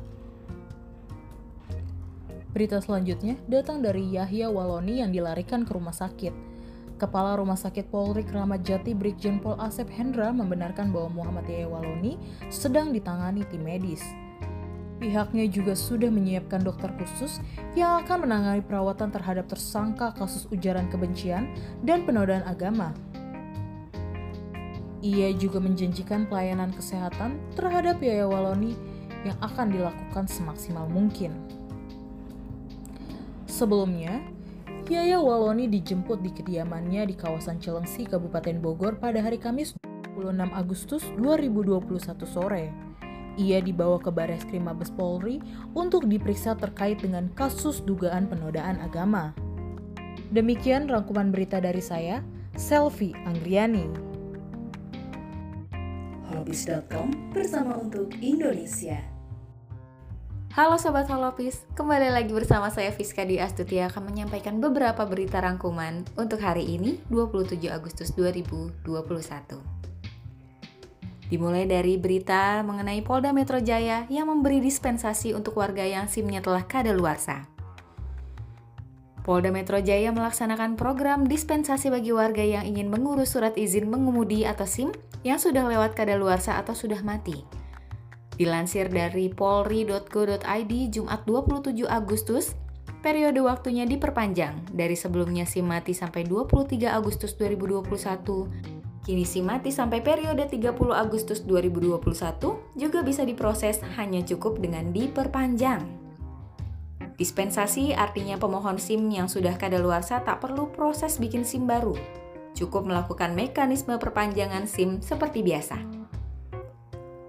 Berita 2.52 2.80
selanjutnya 2.84 3.40
datang 3.48 3.80
dari 3.80 4.12
Yahya 4.12 4.52
Waloni 4.52 5.00
yang 5.00 5.08
dilarikan 5.08 5.64
ke 5.64 5.72
rumah 5.72 5.96
sakit. 5.96 6.51
Kepala 7.02 7.34
Rumah 7.34 7.58
Sakit 7.58 7.90
Polri 7.90 8.22
Kramat 8.22 8.62
Jati 8.62 8.94
Brigjen 8.94 9.42
Pol 9.42 9.58
Asep 9.58 9.90
Hendra 9.90 10.30
membenarkan 10.30 10.94
bahwa 10.94 11.10
Muhammad 11.10 11.50
Yahya 11.50 11.66
Waloni 11.66 12.14
sedang 12.46 12.94
ditangani 12.94 13.42
tim 13.50 13.66
medis. 13.66 14.06
Pihaknya 15.02 15.50
juga 15.50 15.74
sudah 15.74 16.14
menyiapkan 16.14 16.62
dokter 16.62 16.94
khusus 16.94 17.42
yang 17.74 18.06
akan 18.06 18.22
menangani 18.22 18.62
perawatan 18.62 19.10
terhadap 19.10 19.50
tersangka 19.50 20.14
kasus 20.14 20.46
ujaran 20.54 20.86
kebencian 20.94 21.50
dan 21.82 22.06
penodaan 22.06 22.46
agama. 22.46 22.94
Ia 25.02 25.34
juga 25.34 25.58
menjanjikan 25.58 26.30
pelayanan 26.30 26.70
kesehatan 26.70 27.42
terhadap 27.58 27.98
Yahya 27.98 28.30
Waloni 28.30 28.78
yang 29.26 29.34
akan 29.42 29.74
dilakukan 29.74 30.30
semaksimal 30.30 30.86
mungkin. 30.86 31.34
Sebelumnya, 33.50 34.22
Yaya 34.90 35.22
Waloni 35.22 35.70
dijemput 35.70 36.26
di 36.26 36.34
kediamannya 36.34 37.06
di 37.06 37.14
kawasan 37.14 37.62
Cilengsi, 37.62 38.02
Kabupaten 38.02 38.58
Bogor 38.58 38.98
pada 38.98 39.22
hari 39.22 39.38
Kamis 39.38 39.78
26 40.18 40.50
Agustus 40.50 41.06
2021 41.22 42.02
sore. 42.26 42.74
Ia 43.38 43.62
dibawa 43.62 44.02
ke 44.02 44.10
Baris 44.10 44.42
Krim 44.42 44.66
Mabes 44.66 44.90
Polri 44.90 45.38
untuk 45.78 46.10
diperiksa 46.10 46.58
terkait 46.58 46.98
dengan 46.98 47.30
kasus 47.38 47.78
dugaan 47.86 48.26
penodaan 48.26 48.82
agama. 48.82 49.30
Demikian 50.34 50.90
rangkuman 50.90 51.30
berita 51.30 51.62
dari 51.62 51.80
saya, 51.80 52.20
Selvi 52.58 53.14
Anggriani. 53.24 53.86
Holopis.com 56.26 57.30
bersama 57.30 57.78
untuk 57.78 58.12
Indonesia. 58.18 59.11
Halo 60.52 60.76
Sobat 60.76 61.08
Holopis, 61.08 61.64
kembali 61.72 62.12
lagi 62.12 62.28
bersama 62.28 62.68
saya 62.68 62.92
Fiska 62.92 63.24
Dwi 63.24 63.40
Astuti 63.40 63.80
akan 63.80 64.12
menyampaikan 64.12 64.60
beberapa 64.60 65.00
berita 65.08 65.40
rangkuman 65.40 66.04
untuk 66.20 66.44
hari 66.44 66.76
ini 66.76 67.00
27 67.08 67.72
Agustus 67.72 68.12
2021. 68.12 68.84
Dimulai 71.32 71.64
dari 71.64 71.96
berita 71.96 72.60
mengenai 72.68 73.00
Polda 73.00 73.32
Metro 73.32 73.64
Jaya 73.64 74.04
yang 74.12 74.28
memberi 74.28 74.60
dispensasi 74.60 75.32
untuk 75.32 75.56
warga 75.56 75.88
yang 75.88 76.04
SIM-nya 76.04 76.44
telah 76.44 76.68
kadaluarsa. 76.68 77.48
Polda 79.24 79.48
Metro 79.48 79.80
Jaya 79.80 80.12
melaksanakan 80.12 80.76
program 80.76 81.32
dispensasi 81.32 81.88
bagi 81.88 82.12
warga 82.12 82.44
yang 82.44 82.68
ingin 82.68 82.92
mengurus 82.92 83.32
surat 83.32 83.56
izin 83.56 83.88
mengemudi 83.88 84.44
atau 84.44 84.68
SIM 84.68 84.92
yang 85.24 85.40
sudah 85.40 85.64
lewat 85.64 85.96
kadaluarsa 85.96 86.60
atau 86.60 86.76
sudah 86.76 87.00
mati 87.00 87.61
Dilansir 88.32 88.88
dari 88.88 89.28
polri.go.id 89.28 90.72
Jumat 90.88 91.20
27 91.28 91.84
Agustus, 91.84 92.56
periode 93.04 93.44
waktunya 93.44 93.84
diperpanjang 93.84 94.72
dari 94.72 94.96
sebelumnya 94.96 95.44
SIM 95.44 95.68
mati 95.68 95.92
sampai 95.92 96.24
23 96.24 96.88
Agustus 96.88 97.36
2021. 97.36 98.72
Kini 99.02 99.26
SIM 99.26 99.50
mati 99.50 99.74
sampai 99.74 99.98
periode 99.98 100.46
30 100.46 100.72
Agustus 100.94 101.42
2021 101.42 101.98
juga 102.78 102.98
bisa 103.02 103.26
diproses 103.26 103.82
hanya 103.98 104.22
cukup 104.22 104.62
dengan 104.62 104.94
diperpanjang. 104.94 105.82
Dispensasi 107.18 107.92
artinya 107.92 108.40
pemohon 108.40 108.80
SIM 108.80 109.10
yang 109.12 109.28
sudah 109.28 109.58
kadaluarsa 109.58 110.24
tak 110.24 110.40
perlu 110.40 110.72
proses 110.72 111.20
bikin 111.20 111.44
SIM 111.44 111.68
baru. 111.68 111.92
Cukup 112.56 112.88
melakukan 112.88 113.36
mekanisme 113.36 113.98
perpanjangan 113.98 114.64
SIM 114.64 115.02
seperti 115.04 115.44
biasa. 115.44 116.01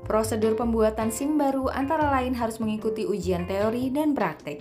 Prosedur 0.04 0.60
pembuatan 0.60 1.16
SIM 1.16 1.40
baru 1.40 1.72
antara 1.72 2.12
lain 2.12 2.36
harus 2.36 2.60
mengikuti 2.60 3.08
ujian 3.08 3.48
teori 3.48 3.88
dan 3.88 4.12
praktek. 4.12 4.60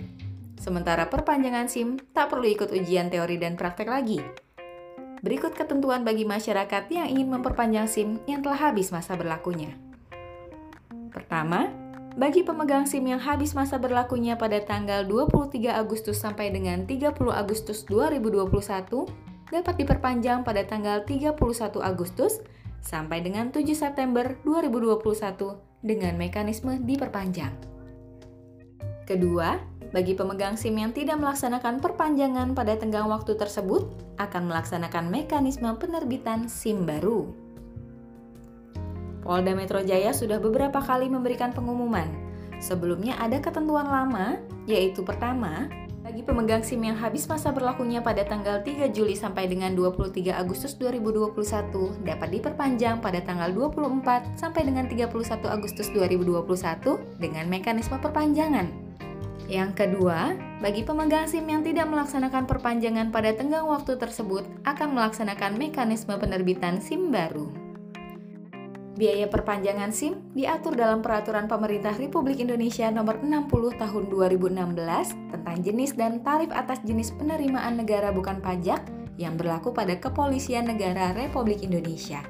Sementara 0.55 1.11
perpanjangan 1.11 1.67
SIM 1.67 1.99
tak 2.15 2.31
perlu 2.31 2.47
ikut 2.47 2.71
ujian 2.71 3.11
teori 3.11 3.35
dan 3.35 3.59
praktek 3.59 3.91
lagi. 3.91 4.23
Berikut 5.19 5.51
ketentuan 5.51 6.07
bagi 6.07 6.23
masyarakat 6.23 6.87
yang 6.87 7.11
ingin 7.11 7.27
memperpanjang 7.27 7.91
SIM 7.91 8.23
yang 8.23 8.39
telah 8.39 8.71
habis 8.71 8.91
masa 8.95 9.19
berlakunya. 9.19 9.75
Pertama, 11.11 11.67
bagi 12.15 12.47
pemegang 12.47 12.87
SIM 12.87 13.03
yang 13.11 13.19
habis 13.19 13.51
masa 13.51 13.75
berlakunya 13.75 14.39
pada 14.39 14.63
tanggal 14.63 15.03
23 15.03 15.75
Agustus 15.75 16.23
sampai 16.23 16.55
dengan 16.55 16.87
30 16.87 17.19
Agustus 17.35 17.83
2021 17.91 19.51
dapat 19.51 19.75
diperpanjang 19.75 20.47
pada 20.47 20.63
tanggal 20.63 21.03
31 21.03 21.35
Agustus 21.83 22.39
sampai 22.83 23.23
dengan 23.23 23.49
7 23.49 23.63
September 23.71 24.35
2021 24.43 25.55
dengan 25.81 26.13
mekanisme 26.19 26.83
diperpanjang. 26.83 27.55
Kedua, 29.07 29.59
bagi 29.95 30.15
pemegang 30.15 30.59
SIM 30.59 30.79
yang 30.79 30.91
tidak 30.91 31.21
melaksanakan 31.21 31.77
perpanjangan 31.79 32.51
pada 32.57 32.75
tenggang 32.75 33.07
waktu 33.07 33.39
tersebut, 33.39 33.87
akan 34.19 34.51
melaksanakan 34.51 35.07
mekanisme 35.07 35.69
penerbitan 35.79 36.51
SIM 36.51 36.83
baru. 36.83 37.29
Polda 39.23 39.55
Metro 39.55 39.79
Jaya 39.79 40.11
sudah 40.11 40.41
beberapa 40.41 40.83
kali 40.83 41.07
memberikan 41.07 41.55
pengumuman. 41.55 42.11
Sebelumnya 42.59 43.15
ada 43.19 43.39
ketentuan 43.39 43.87
lama, 43.87 44.39
yaitu 44.67 45.03
pertama, 45.03 45.71
bagi 46.03 46.19
pemegang 46.19 46.59
SIM 46.59 46.83
yang 46.83 46.99
habis 46.99 47.23
masa 47.31 47.55
berlakunya 47.55 48.03
pada 48.03 48.27
tanggal 48.27 48.59
3 48.59 48.91
Juli 48.91 49.15
sampai 49.15 49.47
dengan 49.47 49.71
23 49.71 50.35
Agustus 50.35 50.75
2021 50.75 51.31
dapat 52.03 52.27
diperpanjang 52.27 52.99
pada 52.99 53.23
tanggal 53.23 53.47
24 53.55 54.35
sampai 54.35 54.67
dengan 54.67 54.83
31 54.91 55.07
Agustus 55.47 55.87
2021 55.95 56.43
dengan 57.23 57.47
mekanisme 57.47 57.95
perpanjangan. 58.03 58.67
Yang 59.47 59.71
kedua, 59.79 60.35
bagi 60.59 60.83
pemegang 60.83 61.23
SIM 61.23 61.47
yang 61.47 61.63
tidak 61.63 61.87
melaksanakan 61.87 62.51
perpanjangan 62.51 63.07
pada 63.07 63.31
tenggang 63.31 63.63
waktu 63.63 63.95
tersebut 63.95 64.43
akan 64.67 64.99
melaksanakan 64.99 65.55
mekanisme 65.55 66.19
penerbitan 66.19 66.83
SIM 66.83 67.15
baru. 67.15 67.62
Biaya 68.93 69.25
perpanjangan 69.25 69.89
SIM 69.89 70.21
diatur 70.37 70.77
dalam 70.77 71.01
Peraturan 71.01 71.49
Pemerintah 71.49 71.97
Republik 71.97 72.37
Indonesia 72.37 72.93
Nomor 72.93 73.25
60 73.25 73.81
Tahun 73.81 74.03
2016 74.05 75.33
tentang 75.33 75.57
jenis 75.65 75.97
dan 75.97 76.21
tarif 76.21 76.53
atas 76.53 76.77
jenis 76.85 77.09
penerimaan 77.17 77.81
negara 77.81 78.13
bukan 78.13 78.37
pajak 78.37 78.85
yang 79.17 79.33
berlaku 79.33 79.73
pada 79.73 79.97
Kepolisian 79.97 80.69
Negara 80.69 81.09
Republik 81.17 81.65
Indonesia. 81.65 82.21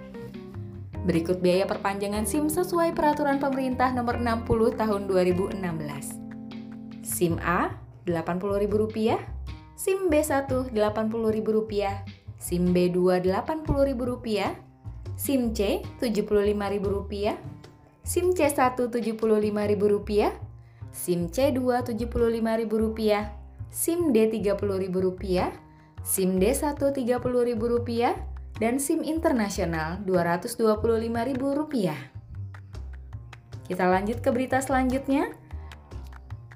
Berikut 1.03 1.43
biaya 1.43 1.67
perpanjangan 1.67 2.23
SIM 2.23 2.47
sesuai 2.47 2.95
Peraturan 2.95 3.43
Pemerintah 3.43 3.91
Nomor 3.91 4.23
60 4.23 4.79
Tahun 4.79 5.01
2016. 5.11 7.03
SIM 7.03 7.43
A 7.43 7.75
Rp80.000, 8.07 9.19
SIM 9.75 10.07
B1 10.07 10.47
Rp80.000, 10.47 12.07
SIM 12.39 12.63
B2 12.71 13.19
Rp80.000, 13.19 14.72
SIM 15.15 15.53
C 15.53 15.85
Rp75.000, 16.01 17.37
SIM 18.03 18.35
C1 18.35 18.53
Rp75.000, 18.57 20.33
SIM 20.93 21.29
C2 21.29 21.57
Rp75.000, 21.57 23.11
SIM 23.73 24.13
D 24.13 24.29
Rp30.000, 24.29 25.49
SIM 26.05 26.37
D1 26.37 26.77
Rp30.000, 26.77 28.13
dan 28.61 28.77
SIM 28.77 29.01
internasional 29.01 29.97
Rp225.000. 30.05 31.89
Kita 33.65 33.85
lanjut 33.89 34.21
ke 34.21 34.29
berita 34.29 34.61
selanjutnya. 34.61 35.33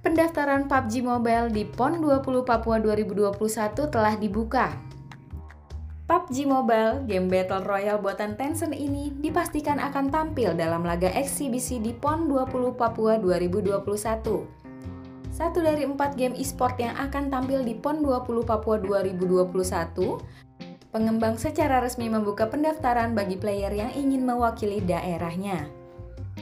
Pendaftaran 0.06 0.70
PUBG 0.70 1.02
Mobile 1.02 1.50
di 1.50 1.66
PON 1.66 2.00
20 2.00 2.46
Papua 2.46 2.78
2021 2.80 3.34
telah 3.90 4.14
dibuka. 4.14 4.87
PUBG 6.08 6.48
Mobile, 6.48 7.04
game 7.04 7.28
Battle 7.28 7.68
Royale 7.68 8.00
buatan 8.00 8.40
Tencent 8.40 8.72
ini 8.72 9.12
dipastikan 9.20 9.76
akan 9.76 10.08
tampil 10.08 10.56
dalam 10.56 10.88
laga 10.88 11.12
eksibisi 11.12 11.84
di 11.84 11.92
PON 11.92 12.32
20 12.32 12.80
Papua 12.80 13.20
2021. 13.20 13.76
Satu 15.28 15.60
dari 15.60 15.84
empat 15.84 16.16
game 16.16 16.40
e-sport 16.40 16.80
yang 16.80 16.96
akan 16.96 17.28
tampil 17.28 17.60
di 17.60 17.76
PON 17.76 18.08
20 18.08 18.24
Papua 18.48 18.80
2021, 18.80 20.96
pengembang 20.96 21.36
secara 21.36 21.84
resmi 21.84 22.08
membuka 22.08 22.48
pendaftaran 22.48 23.12
bagi 23.12 23.36
player 23.36 23.76
yang 23.76 23.92
ingin 23.92 24.24
mewakili 24.24 24.80
daerahnya. 24.80 25.68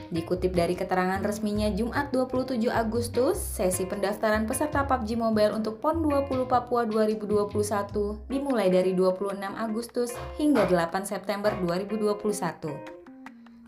Dikutip 0.06 0.54
dari 0.54 0.78
keterangan 0.78 1.18
resminya 1.18 1.66
Jumat 1.74 2.14
27 2.14 2.62
Agustus, 2.70 3.42
sesi 3.42 3.90
pendaftaran 3.90 4.46
peserta 4.46 4.86
PUBG 4.86 5.18
Mobile 5.18 5.58
untuk 5.58 5.82
PON 5.82 6.06
20 6.06 6.46
Papua 6.46 6.86
2021 6.86 8.30
dimulai 8.30 8.70
dari 8.70 8.94
26 8.94 9.34
Agustus 9.42 10.14
hingga 10.38 10.62
8 10.70 11.02
September 11.02 11.50
2021. 11.58 12.96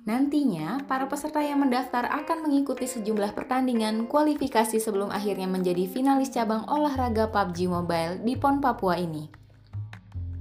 Nantinya, 0.06 0.80
para 0.88 1.04
peserta 1.04 1.42
yang 1.42 1.60
mendaftar 1.60 2.08
akan 2.08 2.48
mengikuti 2.48 2.88
sejumlah 2.88 3.36
pertandingan 3.36 4.08
kualifikasi 4.08 4.80
sebelum 4.80 5.12
akhirnya 5.12 5.44
menjadi 5.44 5.84
finalis 5.84 6.32
cabang 6.32 6.64
olahraga 6.70 7.28
PUBG 7.28 7.66
Mobile 7.66 8.22
di 8.22 8.38
PON 8.38 8.62
Papua 8.62 8.96
ini. 8.96 9.28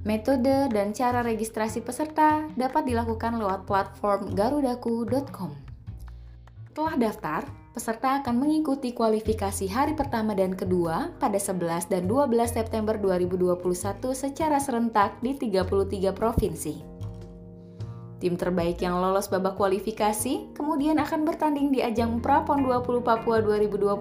Metode 0.08 0.72
dan 0.72 0.96
cara 0.96 1.20
registrasi 1.20 1.84
peserta 1.84 2.48
dapat 2.56 2.88
dilakukan 2.88 3.44
lewat 3.44 3.68
platform 3.68 4.32
garudaku.com. 4.40 5.77
Setelah 6.78 7.10
daftar, 7.10 7.42
peserta 7.74 8.22
akan 8.22 8.38
mengikuti 8.38 8.94
kualifikasi 8.94 9.66
hari 9.66 9.98
pertama 9.98 10.38
dan 10.38 10.54
kedua 10.54 11.10
pada 11.18 11.42
11 11.42 11.90
dan 11.90 12.06
12 12.06 12.38
September 12.54 12.94
2021 13.02 13.58
secara 14.14 14.62
serentak 14.62 15.18
di 15.26 15.34
33 15.34 16.14
provinsi. 16.14 16.78
Tim 18.22 18.38
terbaik 18.38 18.78
yang 18.78 19.02
lolos 19.02 19.26
babak 19.26 19.58
kualifikasi 19.58 20.54
kemudian 20.54 21.02
akan 21.02 21.26
bertanding 21.26 21.74
di 21.74 21.82
ajang 21.82 22.22
Prapon 22.22 22.62
20 22.62 23.02
Papua 23.02 23.42
2021 23.42 23.98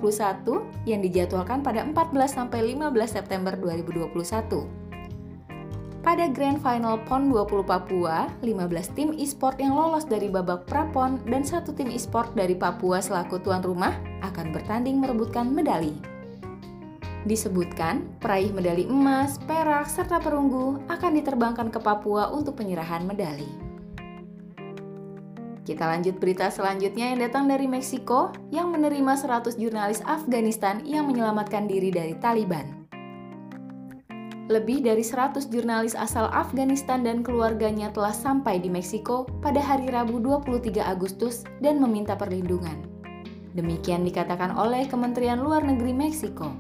yang 0.85 1.00
dijadwalkan 1.00 1.64
pada 1.64 1.80
14 1.80 2.28
sampai 2.28 2.76
15 2.76 2.92
September 3.09 3.56
2021. 3.56 4.86
Pada 6.07 6.31
Grand 6.31 6.63
Final 6.63 7.03
PON 7.03 7.35
20 7.35 7.67
Papua, 7.67 8.31
15 8.39 8.95
tim 8.95 9.11
e-sport 9.19 9.59
yang 9.59 9.75
lolos 9.75 10.07
dari 10.07 10.31
babak 10.31 10.63
prapon 10.71 11.19
dan 11.27 11.43
satu 11.43 11.75
tim 11.75 11.91
e-sport 11.91 12.31
dari 12.39 12.55
Papua 12.55 13.03
selaku 13.03 13.43
tuan 13.43 13.59
rumah 13.59 13.91
akan 14.23 14.55
bertanding 14.55 15.03
merebutkan 15.03 15.51
medali. 15.51 15.91
Disebutkan, 17.27 18.07
peraih 18.23 18.54
medali 18.54 18.87
emas, 18.87 19.43
perak, 19.50 19.91
serta 19.91 20.23
perunggu 20.23 20.78
akan 20.87 21.11
diterbangkan 21.19 21.75
ke 21.75 21.83
Papua 21.83 22.30
untuk 22.30 22.54
penyerahan 22.63 23.02
medali. 23.02 23.50
Kita 25.67 25.91
lanjut 25.91 26.23
berita 26.23 26.54
selanjutnya 26.54 27.11
yang 27.11 27.19
datang 27.19 27.50
dari 27.50 27.67
Meksiko 27.67 28.30
yang 28.54 28.71
menerima 28.71 29.11
100 29.11 29.59
jurnalis 29.59 30.07
Afghanistan 30.07 30.87
yang 30.87 31.11
menyelamatkan 31.11 31.67
diri 31.67 31.91
dari 31.91 32.15
Taliban 32.23 32.86
lebih 34.47 34.87
dari 34.87 35.02
100 35.02 35.50
jurnalis 35.50 35.99
asal 35.99 36.30
Afghanistan 36.30 37.02
dan 37.02 37.26
keluarganya 37.26 37.91
telah 37.91 38.15
sampai 38.15 38.63
di 38.63 38.71
Meksiko 38.71 39.26
pada 39.43 39.59
hari 39.59 39.91
Rabu 39.91 40.23
23 40.23 40.78
Agustus 40.87 41.43
dan 41.59 41.82
meminta 41.82 42.15
perlindungan. 42.15 42.87
Demikian 43.59 44.06
dikatakan 44.06 44.54
oleh 44.54 44.87
Kementerian 44.87 45.43
Luar 45.43 45.67
Negeri 45.67 45.91
Meksiko. 45.91 46.54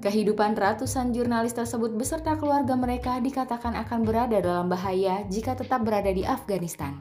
Kehidupan 0.00 0.56
ratusan 0.56 1.12
jurnalis 1.12 1.52
tersebut 1.52 1.92
beserta 1.92 2.32
keluarga 2.40 2.72
mereka 2.72 3.20
dikatakan 3.20 3.76
akan 3.76 4.00
berada 4.02 4.40
dalam 4.40 4.72
bahaya 4.72 5.22
jika 5.28 5.52
tetap 5.52 5.84
berada 5.84 6.08
di 6.08 6.24
Afghanistan. 6.24 6.96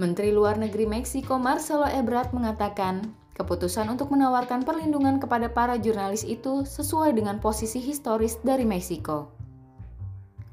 Menteri 0.00 0.34
Luar 0.34 0.58
Negeri 0.58 0.90
Meksiko 0.90 1.38
Marcelo 1.38 1.86
Ebrard 1.86 2.32
mengatakan, 2.34 3.14
Keputusan 3.34 3.90
untuk 3.90 4.14
menawarkan 4.14 4.62
perlindungan 4.62 5.18
kepada 5.18 5.50
para 5.50 5.74
jurnalis 5.74 6.22
itu 6.22 6.62
sesuai 6.62 7.18
dengan 7.18 7.42
posisi 7.42 7.82
historis 7.82 8.38
dari 8.46 8.62
Meksiko. 8.62 9.34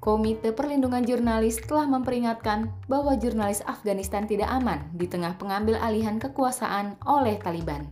Komite 0.01 0.49
Perlindungan 0.49 1.05
Jurnalis 1.05 1.61
telah 1.61 1.85
memperingatkan 1.85 2.73
bahwa 2.89 3.13
jurnalis 3.21 3.61
Afghanistan 3.69 4.25
tidak 4.25 4.49
aman 4.49 4.89
di 4.97 5.05
tengah 5.05 5.37
pengambil 5.37 5.77
alihan 5.77 6.17
kekuasaan 6.17 6.97
oleh 7.05 7.37
Taliban. 7.37 7.85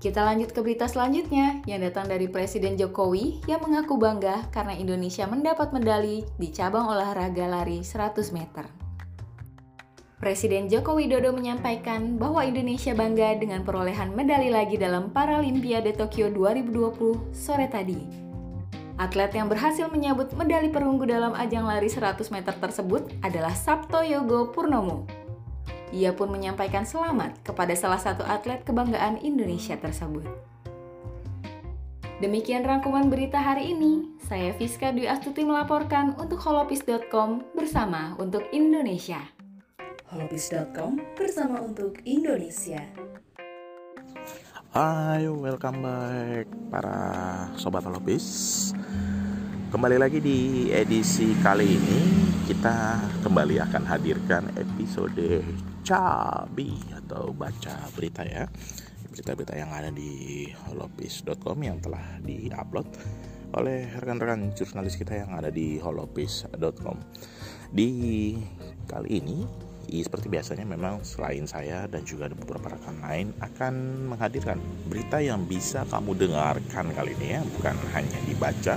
Kita 0.00 0.24
lanjut 0.24 0.56
ke 0.56 0.64
berita 0.64 0.88
selanjutnya 0.88 1.60
yang 1.68 1.84
datang 1.84 2.08
dari 2.08 2.32
Presiden 2.32 2.80
Jokowi 2.80 3.44
yang 3.44 3.60
mengaku 3.60 4.00
bangga 4.00 4.48
karena 4.48 4.72
Indonesia 4.72 5.28
mendapat 5.28 5.68
medali 5.76 6.24
di 6.40 6.48
cabang 6.48 6.88
olahraga 6.88 7.44
lari 7.44 7.84
100 7.84 8.32
meter. 8.32 8.87
Presiden 10.18 10.66
Joko 10.66 10.98
Widodo 10.98 11.30
menyampaikan 11.30 12.18
bahwa 12.18 12.42
Indonesia 12.42 12.90
bangga 12.90 13.38
dengan 13.38 13.62
perolehan 13.62 14.10
medali 14.18 14.50
lagi 14.50 14.74
dalam 14.74 15.14
Paralimpiade 15.14 15.94
Tokyo 15.94 16.26
2020 16.34 17.30
sore 17.30 17.70
tadi. 17.70 18.02
Atlet 18.98 19.30
yang 19.38 19.46
berhasil 19.46 19.86
menyabut 19.86 20.34
medali 20.34 20.74
perunggu 20.74 21.06
dalam 21.06 21.38
ajang 21.38 21.70
lari 21.70 21.86
100 21.86 22.34
meter 22.34 22.50
tersebut 22.50 23.14
adalah 23.22 23.54
Sabto 23.54 24.02
Yogo 24.02 24.50
Purnomo. 24.50 25.06
Ia 25.94 26.10
pun 26.10 26.34
menyampaikan 26.34 26.82
selamat 26.82 27.38
kepada 27.46 27.78
salah 27.78 28.02
satu 28.02 28.26
atlet 28.26 28.66
kebanggaan 28.66 29.22
Indonesia 29.22 29.78
tersebut. 29.78 30.26
Demikian 32.18 32.66
rangkuman 32.66 33.06
berita 33.06 33.38
hari 33.38 33.70
ini. 33.70 34.18
Saya 34.26 34.50
Fiska 34.58 34.90
Dwi 34.90 35.06
Astuti 35.06 35.46
melaporkan 35.46 36.18
untuk 36.18 36.42
holopis.com 36.42 37.54
bersama 37.54 38.18
untuk 38.18 38.42
Indonesia 38.50 39.37
holopis.com 40.08 40.96
bersama 41.16 41.60
untuk 41.60 42.00
Indonesia. 42.08 42.80
Hai, 44.72 45.28
welcome 45.28 45.84
back 45.84 46.46
para 46.72 46.98
sobat 47.60 47.84
holopis. 47.84 48.26
Kembali 49.68 50.00
lagi 50.00 50.24
di 50.24 50.68
edisi 50.72 51.36
kali 51.44 51.76
ini 51.76 52.00
kita 52.48 53.04
kembali 53.20 53.60
akan 53.68 53.84
hadirkan 53.84 54.48
episode 54.56 55.44
cabi 55.84 56.72
atau 56.96 57.36
baca 57.36 57.92
berita 57.92 58.24
ya 58.24 58.48
berita-berita 59.12 59.60
yang 59.60 59.68
ada 59.72 59.92
di 59.92 60.48
holopis.com 60.68 61.58
yang 61.60 61.80
telah 61.84 62.16
diupload 62.24 62.88
oleh 63.56 63.88
rekan-rekan 63.96 64.52
jurnalis 64.56 64.96
kita 64.96 65.20
yang 65.24 65.32
ada 65.36 65.52
di 65.52 65.76
holopis.com. 65.80 66.96
Di 67.72 67.88
kali 68.88 69.20
ini 69.20 69.67
seperti 69.88 70.28
biasanya 70.28 70.68
memang 70.68 71.00
selain 71.00 71.48
saya 71.48 71.88
dan 71.88 72.04
juga 72.04 72.28
ada 72.28 72.36
beberapa 72.36 72.76
rekan 72.76 73.00
lain 73.00 73.32
akan 73.40 73.74
menghadirkan 74.12 74.60
berita 74.86 75.16
yang 75.18 75.48
bisa 75.48 75.88
kamu 75.88 76.12
dengarkan 76.28 76.92
kali 76.92 77.16
ini 77.16 77.36
ya, 77.36 77.40
bukan 77.56 77.74
hanya 77.96 78.18
dibaca 78.28 78.76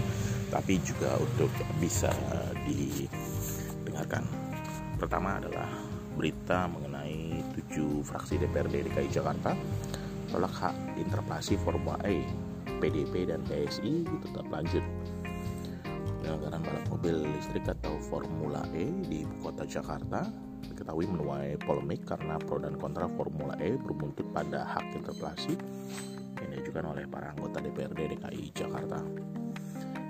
tapi 0.52 0.80
juga 0.84 1.16
untuk 1.20 1.52
bisa 1.80 2.12
didengarkan. 2.68 4.24
Pertama 5.00 5.40
adalah 5.40 5.68
berita 6.16 6.68
mengenai 6.68 7.40
tujuh 7.56 8.04
fraksi 8.04 8.36
DPRD 8.40 8.92
DKI 8.92 9.10
Jakarta 9.12 9.56
tolak 10.32 10.52
hak 10.56 10.76
interpelasi 10.96 11.60
Formula 11.60 12.00
E, 12.08 12.24
PDP 12.80 13.28
dan 13.28 13.44
PSI 13.48 14.08
tetap 14.08 14.48
lanjut 14.48 14.84
penyelenggaraan 16.22 16.64
balap 16.64 16.86
mobil 16.88 17.16
listrik 17.26 17.66
atau 17.68 17.98
Formula 18.08 18.64
E 18.72 18.92
di 19.08 19.28
kota 19.44 19.68
Jakarta 19.68 20.51
diketahui 20.82 21.06
menuai 21.06 21.62
polemik 21.62 22.10
karena 22.10 22.42
pro 22.42 22.58
dan 22.58 22.74
kontra 22.82 23.06
Formula 23.14 23.54
E 23.62 23.78
berbuntut 23.78 24.26
pada 24.34 24.66
hak 24.66 24.98
interpelasi 24.98 25.54
yang 26.42 26.50
diajukan 26.58 26.90
oleh 26.90 27.06
para 27.06 27.38
anggota 27.38 27.62
DPRD 27.62 28.18
DKI 28.18 28.50
Jakarta. 28.50 28.98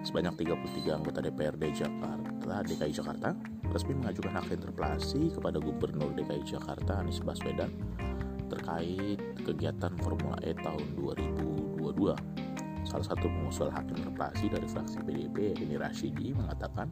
Sebanyak 0.08 0.48
33 0.48 0.96
anggota 0.96 1.20
DPRD 1.20 1.64
Jakarta 1.76 2.64
DKI 2.64 2.94
Jakarta 2.96 3.36
resmi 3.68 4.00
mengajukan 4.00 4.32
hak 4.32 4.48
interpelasi 4.56 5.36
kepada 5.36 5.60
Gubernur 5.60 6.16
DKI 6.16 6.48
Jakarta 6.48 7.04
Anies 7.04 7.20
Baswedan 7.20 7.76
terkait 8.48 9.20
kegiatan 9.44 9.92
Formula 10.00 10.40
E 10.40 10.56
tahun 10.56 10.88
2021 10.96 11.62
2022. 11.92 12.88
Salah 12.88 13.06
satu 13.06 13.30
pengusul 13.30 13.70
hak 13.70 13.94
interpelasi 13.94 14.50
dari 14.50 14.66
fraksi 14.66 14.98
PDIP, 15.06 15.38
ini 15.62 15.78
Rashidi, 15.78 16.34
mengatakan 16.34 16.90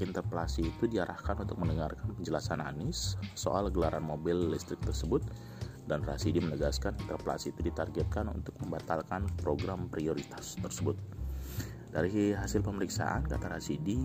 interpelasi 0.00 0.64
itu 0.72 0.88
diarahkan 0.88 1.44
untuk 1.44 1.60
mendengarkan 1.60 2.16
penjelasan 2.16 2.64
Anies 2.64 3.20
soal 3.36 3.68
gelaran 3.68 4.06
mobil 4.06 4.48
listrik 4.48 4.80
tersebut 4.80 5.20
dan 5.90 6.06
Rashidi 6.06 6.38
menegaskan 6.38 6.94
interpelasi 7.04 7.50
itu 7.50 7.66
ditargetkan 7.66 8.30
untuk 8.30 8.54
membatalkan 8.62 9.26
program 9.42 9.90
prioritas 9.90 10.56
tersebut. 10.62 10.94
Dari 11.92 12.32
hasil 12.32 12.64
pemeriksaan, 12.64 13.28
kata 13.28 13.52
Rashidi, 13.52 14.00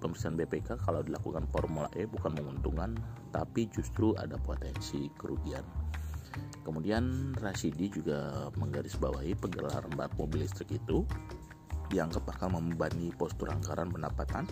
pemeriksaan 0.00 0.38
BPK 0.38 0.80
kalau 0.80 1.04
dilakukan 1.04 1.44
Formula 1.50 1.90
E 1.92 2.08
bukan 2.08 2.32
menguntungkan, 2.32 2.96
tapi 3.34 3.68
justru 3.68 4.16
ada 4.16 4.40
potensi 4.40 5.10
kerugian. 5.18 5.66
Kemudian 6.64 7.32
Rashidi 7.36 7.92
juga 7.92 8.48
menggarisbawahi 8.56 9.38
pegelaran 9.38 9.92
balap 9.94 10.12
mobil 10.18 10.44
listrik 10.44 10.76
itu 10.76 11.06
dianggap 11.90 12.26
bakal 12.26 12.52
membebani 12.54 13.14
postur 13.14 13.50
anggaran 13.50 13.90
pendapatan 13.90 14.44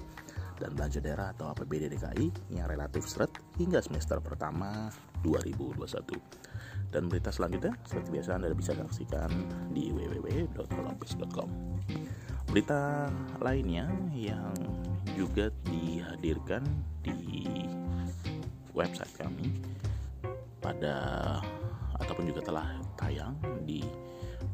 dan 0.59 0.70
belanja 0.75 1.03
daerah 1.03 1.35
atau 1.35 1.51
APBD 1.51 1.90
DKI 1.90 2.55
yang 2.55 2.70
relatif 2.70 3.07
seret 3.11 3.31
hingga 3.59 3.83
semester 3.83 4.23
pertama 4.23 4.90
2021. 5.27 6.14
Dan 6.94 7.11
berita 7.11 7.35
selanjutnya 7.35 7.75
seperti 7.83 8.09
biasa 8.14 8.38
Anda 8.38 8.55
bisa 8.55 8.73
saksikan 8.79 9.31
di 9.75 9.90
www.kolompis.com. 9.90 11.49
Berita 12.47 13.11
lainnya 13.42 13.90
yang 14.14 14.55
juga 15.18 15.51
dihadirkan 15.66 16.62
di 17.03 17.51
website 18.70 19.11
kami 19.18 19.59
pada 20.62 20.94
ataupun 21.99 22.31
juga 22.31 22.47
telah 22.47 22.68
tayang 22.94 23.35
di 23.66 23.83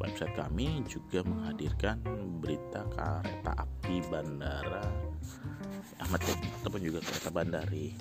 website 0.00 0.32
kami 0.32 0.80
juga 0.88 1.20
menghadirkan 1.22 2.00
berita 2.40 2.88
kereta 2.88 3.52
api 3.52 4.00
bandara 4.08 4.84
Ahmad 6.00 6.20
Yani 6.24 6.48
ataupun 6.64 6.80
juga 6.80 6.98
kereta 7.04 7.28
bandari 7.28 7.92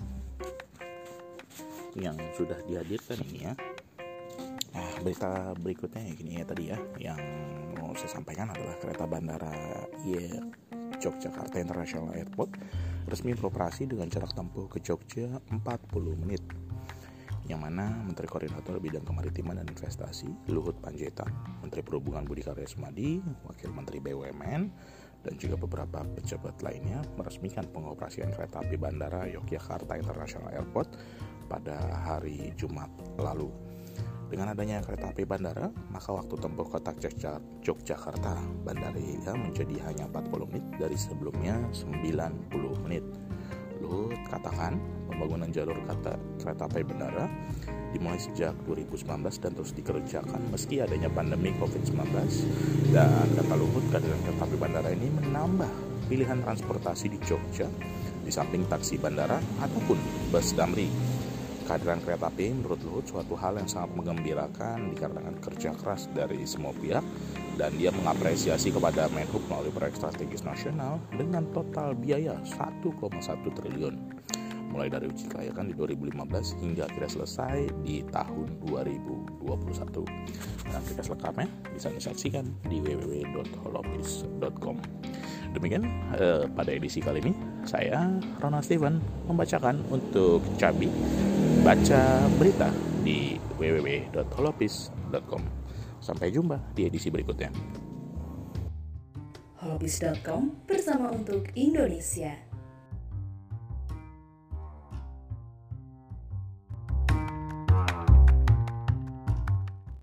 yang 2.00 2.16
sudah 2.38 2.56
dihadirkan 2.64 3.20
ini 3.28 3.40
ya. 3.52 3.54
Nah, 4.70 4.92
berita 5.04 5.52
berikutnya 5.60 6.02
ya 6.08 6.14
gini 6.16 6.32
ya 6.40 6.44
tadi 6.48 6.64
ya 6.72 6.78
yang 7.02 7.20
mau 7.76 7.92
saya 7.98 8.16
sampaikan 8.16 8.54
adalah 8.54 8.80
kereta 8.80 9.04
bandara 9.04 9.52
ya 10.08 10.40
Yogyakarta 11.00 11.60
International 11.60 12.16
Airport 12.16 12.56
resmi 13.10 13.34
beroperasi 13.34 13.90
dengan 13.90 14.08
jarak 14.08 14.32
tempuh 14.36 14.70
ke 14.70 14.80
Jogja 14.80 15.42
40 15.52 16.22
menit 16.24 16.44
yang 17.50 17.66
mana 17.66 17.90
Menteri 18.06 18.30
Koordinator 18.30 18.78
Bidang 18.78 19.02
Kemaritiman 19.02 19.58
dan 19.58 19.68
Investasi 19.68 20.30
Luhut 20.54 20.78
Panjaitan, 20.78 21.34
Menteri 21.66 21.82
Perhubungan 21.82 22.22
Budi 22.22 22.46
Karya 22.46 22.70
Sumadi, 22.70 23.18
Wakil 23.50 23.74
Menteri 23.74 23.98
BUMN, 23.98 24.62
dan 25.26 25.34
juga 25.36 25.58
beberapa 25.60 26.06
pejabat 26.06 26.62
lainnya 26.62 27.02
meresmikan 27.18 27.66
pengoperasian 27.68 28.32
kereta 28.32 28.62
api 28.62 28.78
bandara 28.78 29.28
Yogyakarta 29.28 29.98
International 29.98 30.54
Airport 30.54 30.96
pada 31.50 31.76
hari 32.06 32.54
Jumat 32.54 32.88
lalu. 33.18 33.50
Dengan 34.30 34.54
adanya 34.54 34.86
kereta 34.86 35.10
api 35.10 35.26
bandara, 35.26 35.74
maka 35.90 36.14
waktu 36.14 36.38
tempuh 36.38 36.70
kota 36.70 36.94
Yogyakarta 37.66 38.38
Bandaria 38.62 39.34
menjadi 39.34 39.90
hanya 39.90 40.06
40 40.06 40.54
menit 40.54 40.66
dari 40.78 40.94
sebelumnya 40.94 41.58
90 41.74 42.86
menit. 42.86 43.02
Katakan 44.30 44.78
pembangunan 45.10 45.50
jalur 45.50 45.76
kata 45.90 46.14
kereta 46.38 46.70
api 46.70 46.86
bandara 46.86 47.26
dimulai 47.90 48.22
sejak 48.22 48.54
2019 48.70 49.26
dan 49.42 49.52
terus 49.58 49.74
dikerjakan. 49.74 50.42
Meski 50.54 50.80
adanya 50.80 51.10
pandemi 51.10 51.50
COVID-19 51.58 51.98
dan 52.94 53.26
kata 53.34 53.54
Luhut 53.58 53.84
kehadiran 53.90 54.22
kereta 54.22 54.44
api 54.46 54.58
bandara 54.62 54.90
ini 54.94 55.10
menambah 55.10 55.72
pilihan 56.06 56.46
transportasi 56.46 57.10
di 57.10 57.20
Jogja 57.26 57.66
di 58.22 58.30
samping 58.30 58.70
taksi 58.70 59.02
bandara 59.02 59.42
ataupun 59.62 59.98
bus 60.30 60.54
damri. 60.54 60.86
Kehadiran 61.66 62.02
kereta 62.02 62.30
api 62.30 62.54
menurut 62.54 62.82
Luhut 62.86 63.06
suatu 63.10 63.34
hal 63.38 63.58
yang 63.58 63.70
sangat 63.70 63.94
menggembirakan 63.98 64.94
dikarenakan 64.94 65.38
kerja 65.42 65.74
keras 65.78 66.10
dari 66.14 66.46
semua 66.46 66.74
pihak 66.74 67.02
dan 67.60 67.76
dia 67.76 67.92
mengapresiasi 67.92 68.72
kepada 68.72 69.12
Menhub 69.12 69.44
melalui 69.52 69.76
proyek 69.76 70.00
strategis 70.00 70.48
nasional 70.48 71.04
dengan 71.12 71.44
total 71.52 71.92
biaya 71.92 72.40
1,1 72.48 72.88
triliun 73.52 73.96
mulai 74.70 74.86
dari 74.88 75.10
uji 75.10 75.26
kelayakan 75.28 75.68
di 75.68 75.74
2015 75.76 76.62
hingga 76.62 76.86
akhirnya 76.86 77.10
selesai 77.10 77.74
di 77.82 78.06
tahun 78.14 78.54
2021. 78.70 80.06
Nah, 80.70 80.82
kita 80.86 81.02
selengkapnya 81.02 81.50
bisa 81.74 81.90
disaksikan 81.90 82.46
di 82.70 82.78
www.holopis.com. 82.78 84.78
Demikian 85.58 85.90
eh, 86.22 86.46
pada 86.54 86.70
edisi 86.70 87.02
kali 87.02 87.18
ini 87.26 87.34
saya 87.66 88.14
Ronald 88.38 88.62
Steven 88.62 89.02
membacakan 89.26 89.82
untuk 89.90 90.46
Cabi 90.62 90.86
baca 91.66 92.30
berita 92.38 92.70
di 93.02 93.42
www.holopis.com. 93.58 95.59
Sampai 96.00 96.34
jumpa 96.34 96.60
di 96.74 96.88
edisi 96.90 97.14
berikutnya. 97.14 97.52
holopis.com 99.60 100.64
bersama 100.64 101.12
untuk 101.12 101.52
Indonesia. 101.54 102.49